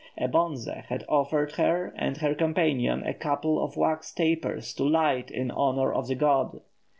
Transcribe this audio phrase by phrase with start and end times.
[0.17, 5.29] A Bonze had offered her and her companions a couple of wax tapers to light
[5.29, 6.61] in honour of the god.